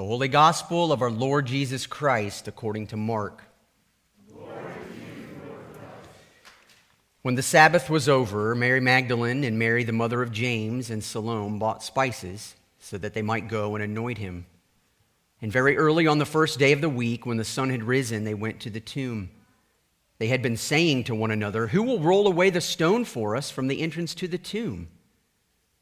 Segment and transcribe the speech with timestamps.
[0.00, 3.42] The Holy Gospel of our Lord Jesus Christ according to Mark.
[7.20, 11.58] When the Sabbath was over, Mary Magdalene and Mary, the mother of James, and Salome
[11.58, 14.46] bought spices so that they might go and anoint him.
[15.42, 18.24] And very early on the first day of the week, when the sun had risen,
[18.24, 19.28] they went to the tomb.
[20.16, 23.50] They had been saying to one another, Who will roll away the stone for us
[23.50, 24.88] from the entrance to the tomb?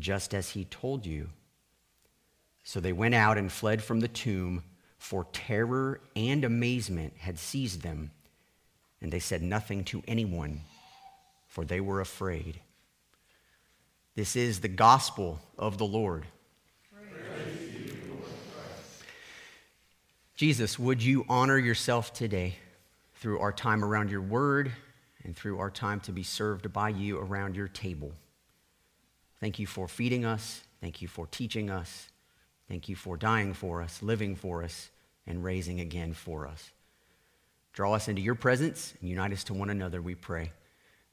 [0.00, 1.28] just as he told you.
[2.64, 4.62] So they went out and fled from the tomb,
[4.98, 8.10] for terror and amazement had seized them.
[9.00, 10.60] And they said nothing to anyone
[11.48, 12.60] for they were afraid.
[14.14, 16.24] This is the gospel of the Lord.
[20.36, 22.54] Jesus, would you honor yourself today
[23.16, 24.70] through our time around your word
[25.24, 28.12] and through our time to be served by you around your table?
[29.40, 30.62] Thank you for feeding us.
[30.80, 32.08] Thank you for teaching us.
[32.68, 34.90] Thank you for dying for us, living for us,
[35.26, 36.70] and raising again for us.
[37.72, 40.50] Draw us into your presence and unite us to one another, we pray.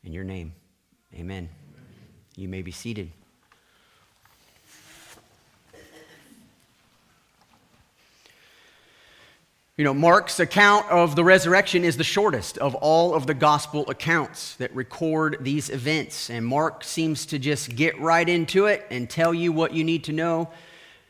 [0.04, 0.54] In your name,
[1.14, 1.50] amen.
[2.36, 3.12] You may be seated.
[9.78, 13.84] You know, Mark's account of the resurrection is the shortest of all of the gospel
[13.90, 16.30] accounts that record these events.
[16.30, 20.06] And Mark seems to just get right into it and tell you what you need
[20.06, 20.50] to know.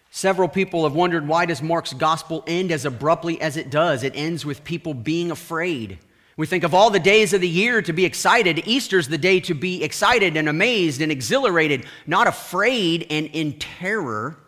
[0.09, 4.01] Several people have wondered why does Mark's gospel end as abruptly as it does?
[4.01, 5.99] It ends with people being afraid.
[6.35, 8.67] We think of all the days of the year to be excited.
[8.67, 14.39] Easter's the day to be excited and amazed and exhilarated, not afraid and in terror,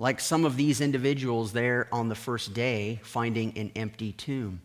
[0.00, 4.62] like some of these individuals there on the first day finding an empty tomb.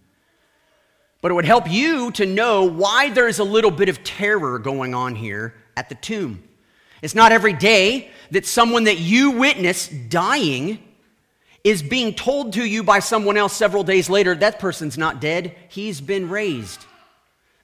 [1.22, 4.96] But it would help you to know why there's a little bit of terror going
[4.96, 6.41] on here at the tomb.
[7.01, 10.79] It's not every day that someone that you witness dying
[11.66, 15.53] is being told to you by someone else several days later, that person's not dead,
[15.67, 16.85] he's been raised.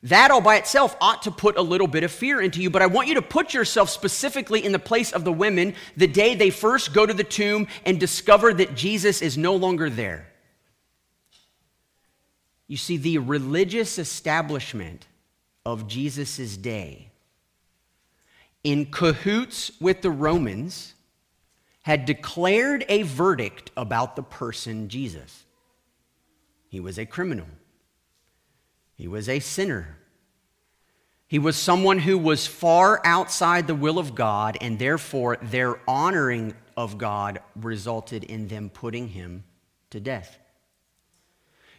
[0.03, 2.81] That all by itself ought to put a little bit of fear into you, but
[2.81, 6.33] I want you to put yourself specifically in the place of the women the day
[6.33, 10.27] they first go to the tomb and discover that Jesus is no longer there.
[12.67, 15.05] You see, the religious establishment
[15.65, 17.09] of Jesus' day,
[18.63, 20.95] in cahoots with the Romans,
[21.83, 25.43] had declared a verdict about the person Jesus.
[26.69, 27.47] He was a criminal,
[29.01, 29.97] he was a sinner.
[31.25, 36.53] He was someone who was far outside the will of God, and therefore their honoring
[36.77, 39.43] of God resulted in them putting him
[39.89, 40.37] to death.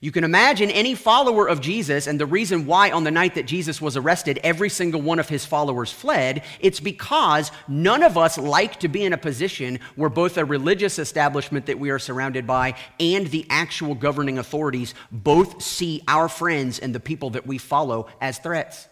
[0.03, 3.47] You can imagine any follower of Jesus, and the reason why on the night that
[3.47, 6.43] Jesus was arrested, every single one of his followers fled.
[6.59, 10.99] It's because none of us like to be in a position where both a religious
[10.99, 16.81] establishment that we are surrounded by and the actual governing authorities both see our friends
[16.81, 18.89] and the people that we follow as threats.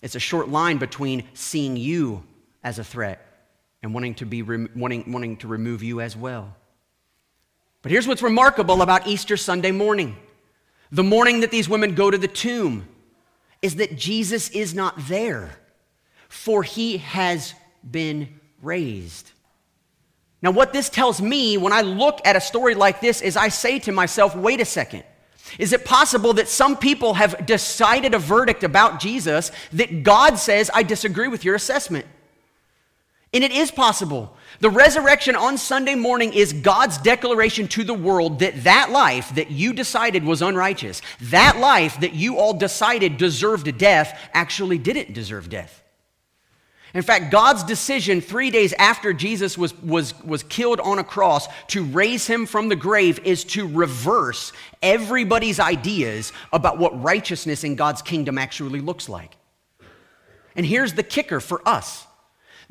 [0.00, 2.22] It's a short line between seeing you
[2.62, 3.20] as a threat
[3.82, 6.54] and wanting to, be, wanting, wanting to remove you as well.
[7.82, 10.16] But here's what's remarkable about Easter Sunday morning
[10.90, 12.86] the morning that these women go to the tomb
[13.62, 15.50] is that Jesus is not there,
[16.28, 17.54] for he has
[17.88, 18.28] been
[18.60, 19.30] raised.
[20.42, 23.48] Now, what this tells me when I look at a story like this is I
[23.48, 25.04] say to myself, wait a second.
[25.58, 30.70] Is it possible that some people have decided a verdict about Jesus that God says,
[30.74, 32.06] I disagree with your assessment?
[33.32, 34.36] And it is possible.
[34.60, 39.50] The resurrection on Sunday morning is God's declaration to the world that that life that
[39.50, 45.48] you decided was unrighteous, that life that you all decided deserved death, actually didn't deserve
[45.48, 45.82] death.
[46.94, 51.48] In fact, God's decision three days after Jesus was, was, was killed on a cross
[51.68, 54.52] to raise him from the grave is to reverse
[54.82, 59.36] everybody's ideas about what righteousness in God's kingdom actually looks like.
[60.54, 62.06] And here's the kicker for us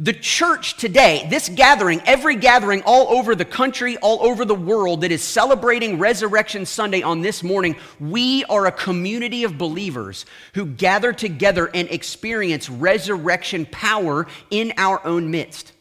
[0.02, 5.02] the church today, this gathering, every gathering all over the country, all over the world
[5.02, 10.26] that is celebrating Resurrection Sunday on this morning, we are a community of believers
[10.56, 15.72] who gather together and experience resurrection power in our own midst.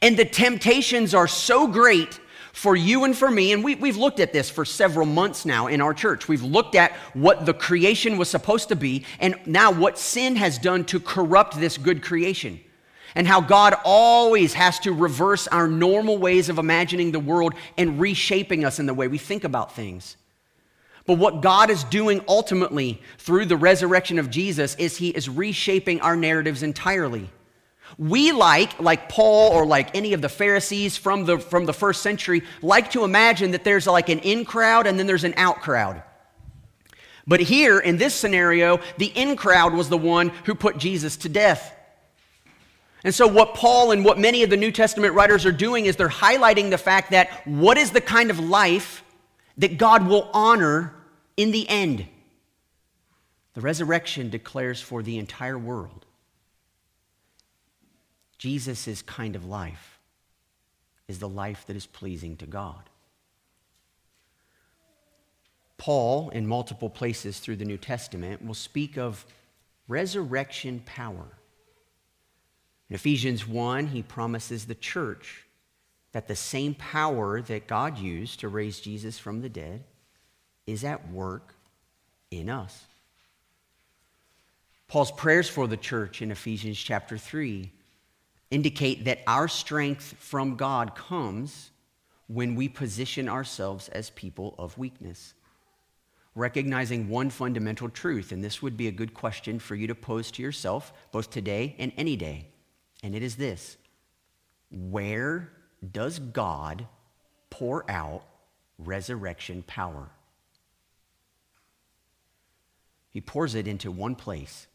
[0.00, 2.18] And the temptations are so great
[2.54, 5.66] for you and for me, and we, we've looked at this for several months now
[5.66, 6.26] in our church.
[6.26, 10.56] We've looked at what the creation was supposed to be, and now what sin has
[10.56, 12.60] done to corrupt this good creation.
[13.16, 17.98] And how God always has to reverse our normal ways of imagining the world and
[17.98, 20.16] reshaping us in the way we think about things.
[21.06, 26.00] But what God is doing ultimately through the resurrection of Jesus is He is reshaping
[26.02, 27.30] our narratives entirely.
[27.96, 32.02] We like, like Paul or like any of the Pharisees from the, from the first
[32.02, 35.62] century, like to imagine that there's like an in crowd and then there's an out
[35.62, 36.02] crowd.
[37.26, 41.28] But here, in this scenario, the in crowd was the one who put Jesus to
[41.28, 41.72] death.
[43.06, 45.94] And so, what Paul and what many of the New Testament writers are doing is
[45.94, 49.04] they're highlighting the fact that what is the kind of life
[49.58, 50.92] that God will honor
[51.36, 52.08] in the end?
[53.54, 56.04] The resurrection declares for the entire world
[58.38, 60.00] Jesus' kind of life
[61.06, 62.90] is the life that is pleasing to God.
[65.78, 69.24] Paul, in multiple places through the New Testament, will speak of
[69.86, 71.28] resurrection power.
[72.88, 75.44] In Ephesians 1, he promises the church
[76.12, 79.84] that the same power that God used to raise Jesus from the dead
[80.66, 81.54] is at work
[82.30, 82.84] in us.
[84.88, 87.70] Paul's prayers for the church in Ephesians chapter 3
[88.50, 91.70] indicate that our strength from God comes
[92.28, 95.34] when we position ourselves as people of weakness.
[96.34, 100.30] Recognizing one fundamental truth, and this would be a good question for you to pose
[100.32, 102.46] to yourself both today and any day,
[103.06, 103.76] and it is this
[104.68, 105.48] Where
[105.92, 106.88] does God
[107.50, 108.24] pour out
[108.78, 110.10] resurrection power?
[113.10, 114.66] He pours it into one place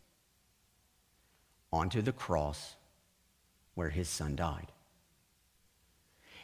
[1.74, 2.76] onto the cross
[3.76, 4.72] where his son died.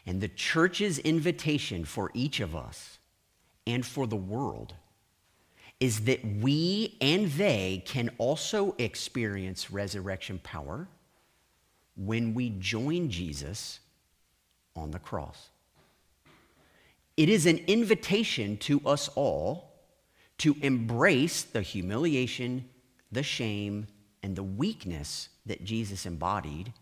[0.06, 3.00] And the church's invitation for each of us
[3.66, 4.74] and for the world
[5.80, 10.90] is that we and they can also experience resurrection power
[11.98, 13.80] when we join Jesus
[14.76, 15.50] on the cross.
[17.18, 19.74] It is an invitation to us all
[20.38, 22.70] to embrace the humiliation,
[23.12, 23.88] the shame,
[24.22, 26.74] and the weakness that Jesus embodied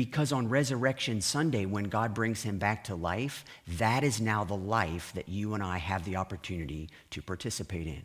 [0.00, 4.56] because on Resurrection Sunday, when God brings him back to life, that is now the
[4.56, 8.02] life that you and I have the opportunity to participate in.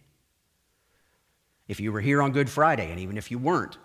[1.70, 3.78] If you were here on Good Friday, and even if you weren't,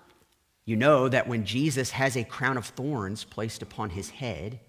[0.70, 4.60] you know that when Jesus has a crown of thorns placed upon his head,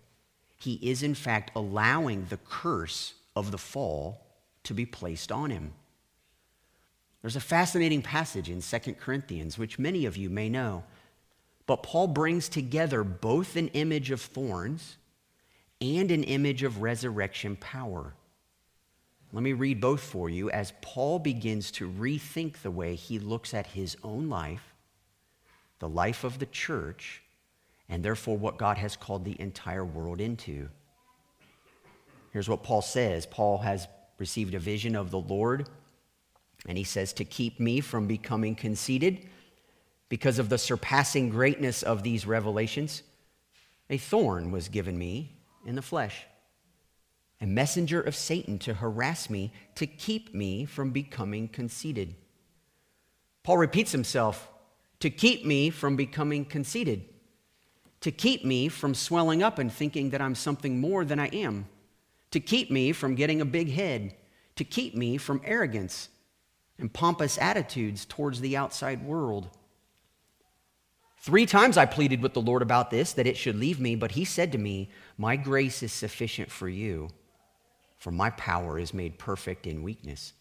[0.58, 4.26] he is in fact allowing the curse of the fall
[4.64, 5.74] to be placed on him.
[7.22, 10.84] There's a fascinating passage in 2 Corinthians, which many of you may know.
[11.68, 14.98] But Paul brings together both an image of thorns
[15.82, 18.16] and an image of resurrection power.
[19.32, 23.54] Let me read both for you as Paul begins to rethink the way he looks
[23.54, 24.74] at his own life,
[25.82, 27.24] the life of the church,
[27.90, 30.70] and therefore what God has called the entire world into.
[32.32, 33.88] Here's what Paul says Paul has
[34.20, 35.68] received a vision of the Lord,
[36.68, 39.28] and he says, To keep me from becoming conceited,
[40.08, 43.02] because of the surpassing greatness of these revelations,
[43.90, 45.36] a thorn was given me
[45.66, 46.26] in the flesh,
[47.42, 52.14] a messenger of Satan to harass me, to keep me from becoming conceited.
[53.42, 54.48] Paul repeats himself
[55.02, 57.04] to keep me from becoming conceited,
[58.00, 61.68] to keep me from swelling up and thinking that I'm something more than I am,
[62.30, 64.16] to keep me from getting a big head,
[64.56, 66.10] to keep me from arrogance
[66.78, 69.50] and pompous attitudes towards the outside world.
[71.18, 74.12] Three times I pleaded with the Lord about this, that it should leave me, but
[74.12, 77.10] he said to me, My grace is sufficient for you,
[77.98, 80.34] for my power is made perfect in weakness.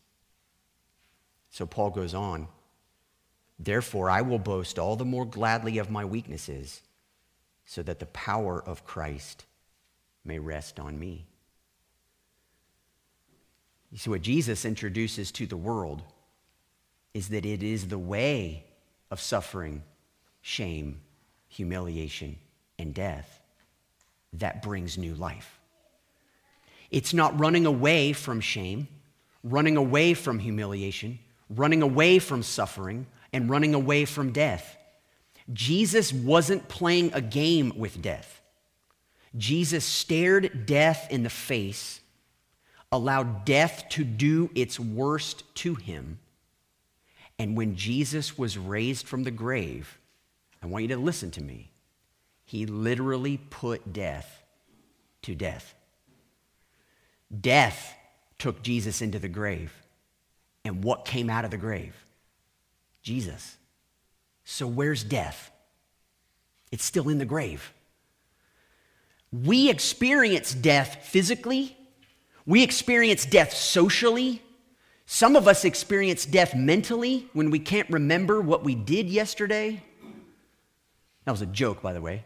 [1.51, 2.49] So Paul goes on,
[3.63, 6.81] Therefore I will boast all the more gladly of my weaknesses,
[7.67, 9.45] so that the power of Christ
[10.25, 11.27] may rest on me.
[13.93, 16.03] You see, what Jesus introduces to the world
[17.13, 18.65] is that it is the way
[19.11, 19.83] of suffering
[20.41, 21.01] shame,
[21.49, 22.39] humiliation,
[22.79, 23.41] and death
[24.33, 25.59] that brings new life.
[26.91, 28.89] It's not running away from shame,
[29.45, 31.19] running away from humiliation,
[31.51, 34.77] running away from suffering, and running away from death.
[35.53, 38.41] Jesus wasn't playing a game with death.
[39.37, 42.01] Jesus stared death in the face,
[42.91, 46.19] allowed death to do its worst to him.
[47.39, 49.99] And when Jesus was raised from the grave,
[50.63, 51.71] I want you to listen to me.
[52.45, 54.43] He literally put death
[55.23, 55.75] to death.
[57.41, 57.95] Death
[58.39, 59.73] took Jesus into the grave.
[60.65, 61.95] And what came out of the grave?
[63.03, 63.57] Jesus.
[64.45, 65.51] So where's death?
[66.71, 67.73] It's still in the grave.
[69.33, 71.77] We experience death physically,
[72.47, 74.43] we experience death socially.
[75.07, 79.83] Some of us experience death mentally when we can't remember what we did yesterday.
[81.25, 82.25] That was a joke, by the way.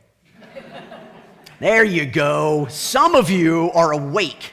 [1.61, 2.67] there you go.
[2.69, 4.53] Some of you are awake.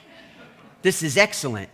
[0.81, 1.69] This is excellent.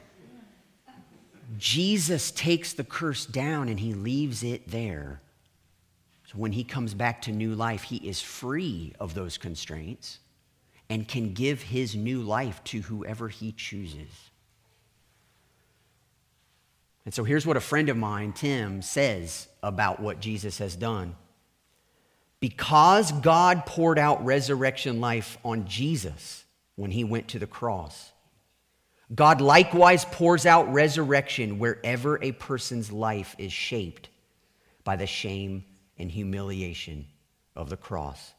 [1.58, 5.22] Jesus takes the curse down and he leaves it there.
[6.26, 10.20] So when he comes back to new life, he is free of those constraints
[10.90, 14.10] and can give his new life to whoever he chooses.
[17.06, 21.16] And so here's what a friend of mine, Tim, says about what Jesus has done.
[22.42, 26.44] Because God poured out resurrection life on Jesus
[26.76, 28.12] when he went to the cross,
[29.14, 34.10] God likewise pours out resurrection wherever a person's life is shaped
[34.84, 35.64] by the shame
[35.98, 37.08] and humiliation
[37.56, 38.34] of the cross.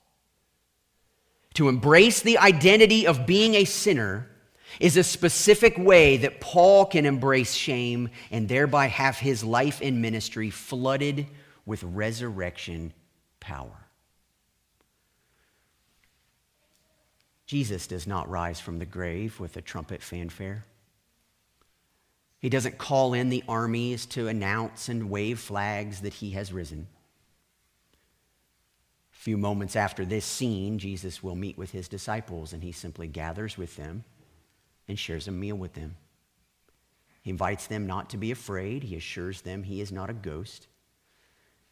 [1.55, 4.29] To embrace the identity of being a sinner
[4.79, 10.03] is a specific way that Paul can embrace shame and thereby have his life and
[10.03, 11.27] ministry flooded
[11.65, 12.93] with resurrection
[13.41, 13.88] power.
[17.49, 20.67] Jesus does not rise from the grave with a trumpet fanfare.
[22.41, 26.87] He doesn't call in the armies to announce and wave flags that he has risen.
[29.15, 33.09] A few moments after this scene, Jesus will meet with his disciples and he simply
[33.09, 34.05] gathers with them
[34.87, 35.97] and shares a meal with them.
[37.23, 38.83] He invites them not to be afraid.
[38.83, 40.67] He assures them he is not a ghost.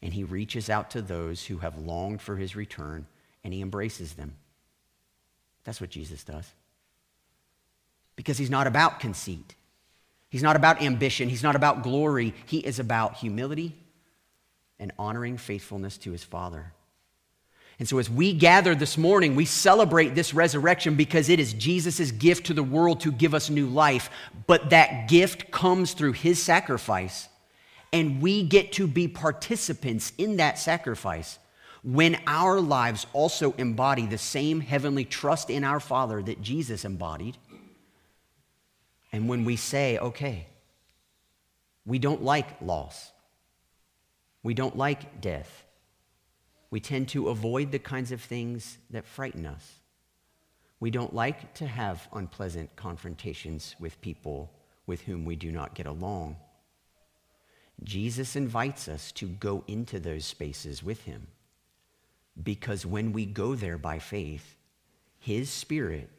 [0.01, 3.07] And he reaches out to those who have longed for his return
[3.45, 4.37] and he embraces them.
[5.67, 6.51] That's what Jesus does.
[8.15, 9.55] Because he's not about conceit,
[10.31, 12.33] he's not about ambition, he's not about glory.
[12.47, 13.77] He is about humility
[14.79, 16.73] and honoring faithfulness to his Father.
[17.79, 22.11] And so, as we gather this morning, we celebrate this resurrection because it is Jesus'
[22.11, 24.09] gift to the world to give us new life.
[24.47, 27.29] But that gift comes through his sacrifice,
[27.93, 31.39] and we get to be participants in that sacrifice
[31.83, 37.37] when our lives also embody the same heavenly trust in our Father that Jesus embodied,
[39.13, 40.47] and when we say, okay,
[41.85, 43.13] we don't like loss,
[44.43, 45.65] we don't like death,
[46.71, 49.73] we tend to avoid the kinds of things that frighten us.
[50.79, 54.53] We don't like to have unpleasant confrontations with people
[54.87, 56.37] with whom we do not get along.
[57.83, 61.29] Jesus invites us to go into those spaces with him.
[62.43, 64.57] Because when we go there by faith,
[65.19, 66.11] His Spirit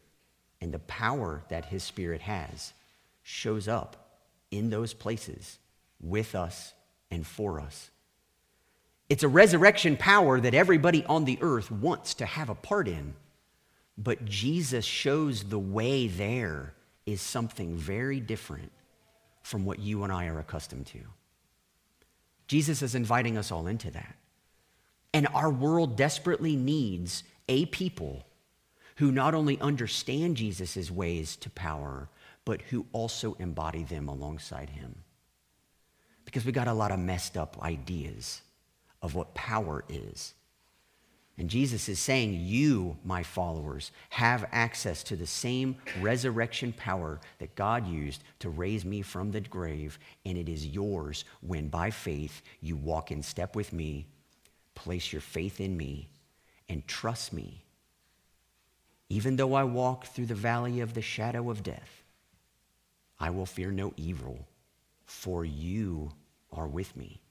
[0.60, 2.74] and the power that His Spirit has
[3.24, 4.20] shows up
[4.52, 5.60] in those places
[6.00, 6.74] with us
[7.12, 7.90] and for us.
[9.10, 13.14] It's a resurrection power that everybody on the earth wants to have a part in.
[13.98, 16.74] But Jesus shows the way there
[17.06, 18.72] is something very different
[19.42, 21.00] from what you and I are accustomed to.
[22.48, 24.16] Jesus is inviting us all into that.
[25.14, 28.24] And our world desperately needs a people
[28.98, 32.10] who not only understand Jesus' ways to power,
[32.46, 34.96] but who also embody them alongside him.
[36.26, 38.42] Because we got a lot of messed up ideas
[39.02, 40.34] of what power is.
[41.38, 47.56] And Jesus is saying, You, my followers, have access to the same resurrection power that
[47.56, 52.42] God used to raise me from the grave, and it is yours when by faith
[52.60, 54.08] you walk in step with me
[54.78, 56.08] Place your faith in me
[56.70, 57.64] and trust me.
[59.10, 62.04] Even though I walk through the valley of the shadow of death,
[63.20, 64.48] I will fear no evil,
[65.04, 66.12] for you
[66.52, 67.22] are with me.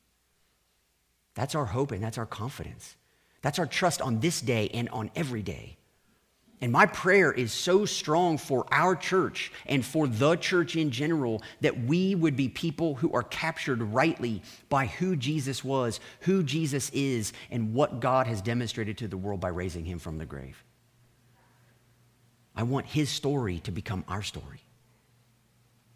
[1.37, 2.97] That's our hope and that's our confidence.
[3.43, 5.77] That's our trust on this day and on every day.
[6.61, 11.43] And my prayer is so strong for our church and for the church in general
[11.61, 16.91] that we would be people who are captured rightly by who Jesus was, who Jesus
[16.95, 20.63] is, and what God has demonstrated to the world by raising him from the grave.
[22.55, 24.63] I want his story to become our story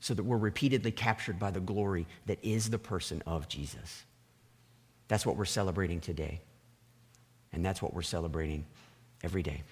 [0.00, 4.04] so that we're repeatedly captured by the glory that is the person of Jesus.
[5.08, 6.42] That's what we're celebrating today.
[7.52, 8.66] And that's what we're celebrating
[9.24, 9.62] every day.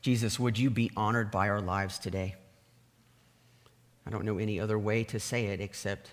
[0.00, 2.36] Jesus, would you be honored by our lives today?
[4.06, 6.12] I don't know any other way to say it except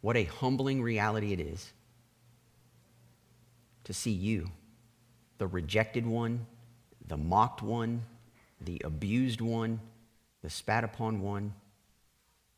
[0.00, 1.72] what a humbling reality it is
[3.84, 4.50] to see you,
[5.38, 6.46] the rejected one,
[7.08, 8.02] the mocked one,
[8.60, 9.80] the abused one,
[10.42, 11.52] the spat upon one,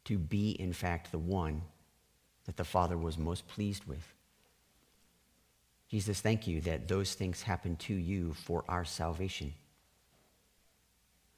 [0.04, 1.62] to be, in fact, the one
[2.44, 4.12] that the Father was most pleased with.
[5.88, 9.54] Jesus, thank you that those things happen to you for our salvation,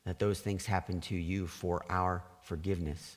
[0.04, 3.16] that those things happen to you for our forgiveness.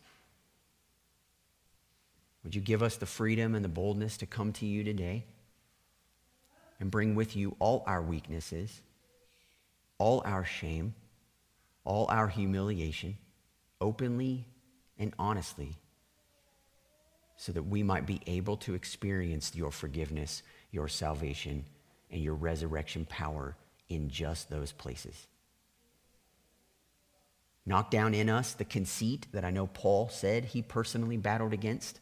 [2.44, 5.26] Would you give us the freedom and the boldness to come to you today
[6.80, 8.82] and bring with you all our weaknesses,
[9.98, 10.94] all our shame,
[11.84, 13.18] all our humiliation,
[13.82, 14.46] openly
[14.98, 15.76] and honestly,
[17.36, 20.42] so that we might be able to experience your forgiveness,
[20.72, 21.66] your salvation,
[22.10, 23.56] and your resurrection power
[23.90, 25.28] in just those places.
[27.68, 32.00] Knock down in us the conceit that I know Paul said he personally battled against,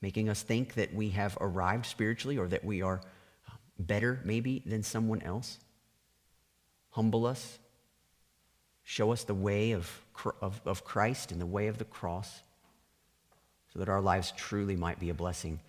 [0.00, 3.02] making us think that we have arrived spiritually or that we are
[3.50, 5.58] um, better, maybe, than someone else.
[6.88, 7.58] Humble us.
[8.82, 9.90] Show us the way of,
[10.40, 12.40] of, of Christ and the way of the cross
[13.74, 15.60] so that our lives truly might be a blessing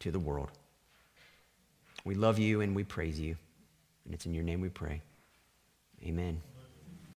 [0.00, 0.50] to the world.
[2.04, 3.36] We love you and we praise you.
[4.04, 5.00] And it's in your name we pray.
[6.04, 6.42] Amen.